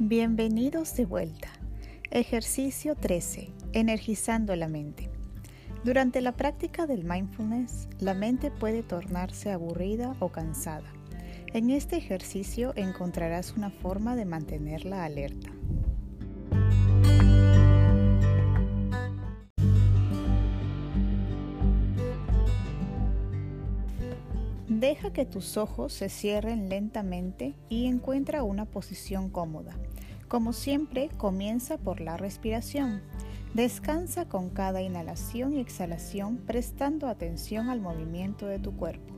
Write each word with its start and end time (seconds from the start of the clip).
Bienvenidos 0.00 0.96
de 0.96 1.06
vuelta. 1.06 1.46
Ejercicio 2.10 2.96
13. 2.96 3.52
Energizando 3.74 4.56
la 4.56 4.66
mente. 4.66 5.08
Durante 5.84 6.20
la 6.20 6.32
práctica 6.32 6.88
del 6.88 7.04
mindfulness, 7.04 7.88
la 8.00 8.12
mente 8.12 8.50
puede 8.50 8.82
tornarse 8.82 9.52
aburrida 9.52 10.16
o 10.18 10.30
cansada. 10.30 10.92
En 11.52 11.70
este 11.70 11.96
ejercicio 11.96 12.72
encontrarás 12.74 13.52
una 13.56 13.70
forma 13.70 14.16
de 14.16 14.24
mantenerla 14.24 15.04
alerta. 15.04 15.52
Deja 24.68 25.12
que 25.12 25.26
tus 25.26 25.58
ojos 25.58 25.92
se 25.92 26.08
cierren 26.08 26.70
lentamente 26.70 27.54
y 27.68 27.86
encuentra 27.86 28.42
una 28.42 28.64
posición 28.64 29.28
cómoda. 29.28 29.76
Como 30.26 30.54
siempre, 30.54 31.10
comienza 31.18 31.76
por 31.76 32.00
la 32.00 32.16
respiración. 32.16 33.02
Descansa 33.52 34.26
con 34.26 34.48
cada 34.48 34.80
inhalación 34.80 35.52
y 35.52 35.60
exhalación 35.60 36.38
prestando 36.38 37.08
atención 37.08 37.68
al 37.68 37.82
movimiento 37.82 38.46
de 38.46 38.58
tu 38.58 38.74
cuerpo. 38.74 39.14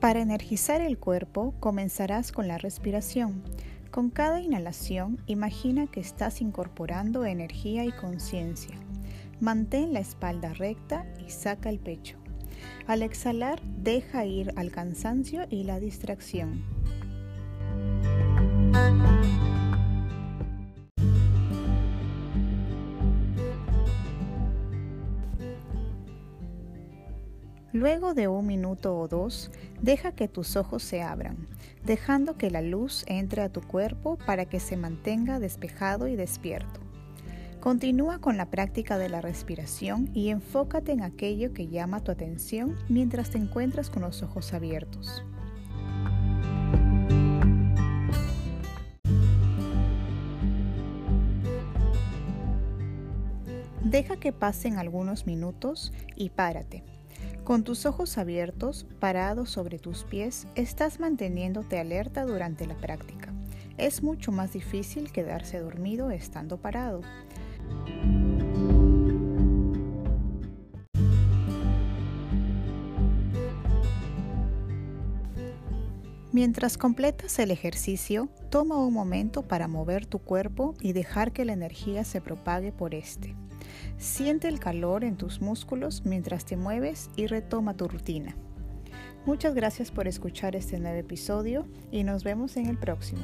Para 0.00 0.20
energizar 0.20 0.80
el 0.80 0.98
cuerpo, 0.98 1.54
comenzarás 1.60 2.32
con 2.32 2.48
la 2.48 2.58
respiración. 2.58 3.42
Con 3.94 4.10
cada 4.10 4.40
inhalación, 4.40 5.20
imagina 5.26 5.86
que 5.86 6.00
estás 6.00 6.40
incorporando 6.40 7.24
energía 7.24 7.84
y 7.84 7.92
conciencia. 7.92 8.74
Mantén 9.38 9.92
la 9.92 10.00
espalda 10.00 10.52
recta 10.52 11.06
y 11.24 11.30
saca 11.30 11.70
el 11.70 11.78
pecho. 11.78 12.16
Al 12.88 13.02
exhalar, 13.02 13.62
deja 13.62 14.24
ir 14.24 14.52
al 14.56 14.72
cansancio 14.72 15.46
y 15.48 15.62
la 15.62 15.78
distracción. 15.78 16.64
Luego 27.74 28.14
de 28.14 28.28
un 28.28 28.46
minuto 28.46 28.96
o 28.96 29.08
dos, 29.08 29.50
deja 29.82 30.12
que 30.12 30.28
tus 30.28 30.54
ojos 30.54 30.80
se 30.84 31.02
abran, 31.02 31.48
dejando 31.84 32.38
que 32.38 32.48
la 32.48 32.62
luz 32.62 33.02
entre 33.08 33.42
a 33.42 33.48
tu 33.48 33.62
cuerpo 33.62 34.16
para 34.16 34.44
que 34.44 34.60
se 34.60 34.76
mantenga 34.76 35.40
despejado 35.40 36.06
y 36.06 36.14
despierto. 36.14 36.78
Continúa 37.58 38.20
con 38.20 38.36
la 38.36 38.48
práctica 38.48 38.96
de 38.96 39.08
la 39.08 39.20
respiración 39.20 40.08
y 40.14 40.28
enfócate 40.28 40.92
en 40.92 41.02
aquello 41.02 41.52
que 41.52 41.66
llama 41.66 41.98
tu 41.98 42.12
atención 42.12 42.76
mientras 42.88 43.30
te 43.30 43.38
encuentras 43.38 43.90
con 43.90 44.02
los 44.02 44.22
ojos 44.22 44.54
abiertos. 44.54 45.24
Deja 53.82 54.16
que 54.16 54.32
pasen 54.32 54.78
algunos 54.78 55.26
minutos 55.26 55.92
y 56.14 56.30
párate. 56.30 56.84
Con 57.44 57.62
tus 57.62 57.84
ojos 57.84 58.16
abiertos, 58.16 58.86
parados 59.00 59.50
sobre 59.50 59.78
tus 59.78 60.04
pies, 60.04 60.46
estás 60.54 60.98
manteniéndote 60.98 61.78
alerta 61.78 62.24
durante 62.24 62.66
la 62.66 62.74
práctica. 62.74 63.34
Es 63.76 64.02
mucho 64.02 64.32
más 64.32 64.54
difícil 64.54 65.12
quedarse 65.12 65.58
dormido 65.58 66.10
estando 66.10 66.56
parado. 66.56 67.02
Mientras 76.32 76.78
completas 76.78 77.38
el 77.38 77.50
ejercicio, 77.50 78.30
toma 78.50 78.78
un 78.78 78.94
momento 78.94 79.42
para 79.42 79.68
mover 79.68 80.06
tu 80.06 80.18
cuerpo 80.18 80.74
y 80.80 80.94
dejar 80.94 81.32
que 81.32 81.44
la 81.44 81.52
energía 81.52 82.04
se 82.04 82.22
propague 82.22 82.72
por 82.72 82.94
este. 82.94 83.36
Siente 83.98 84.48
el 84.48 84.60
calor 84.60 85.04
en 85.04 85.16
tus 85.16 85.40
músculos 85.40 86.02
mientras 86.04 86.44
te 86.44 86.56
mueves 86.56 87.10
y 87.16 87.26
retoma 87.26 87.76
tu 87.76 87.88
rutina. 87.88 88.34
Muchas 89.26 89.54
gracias 89.54 89.90
por 89.90 90.06
escuchar 90.06 90.54
este 90.54 90.78
nuevo 90.78 90.98
episodio 90.98 91.66
y 91.90 92.04
nos 92.04 92.24
vemos 92.24 92.56
en 92.56 92.66
el 92.66 92.76
próximo. 92.76 93.22